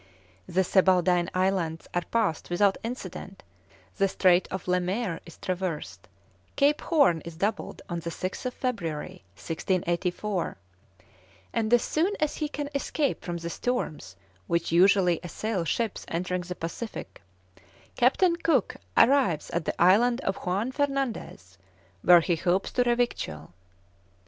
[0.47, 3.43] The Sebaldine Islands are passed without incident,
[3.97, 6.07] the Strait of Le Maire is traversed,
[6.55, 10.57] Cape Horn is doubled on the 6th February, 1684,
[11.53, 14.15] and as soon as he can escape from the storms
[14.47, 17.21] which usually assail ships entering the Pacific,
[17.95, 21.59] Captain Cook arrives at the island of Juan Fernandez,
[22.01, 23.53] where he hopes to revictual.